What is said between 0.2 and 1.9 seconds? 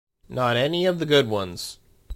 Not any of the good ones.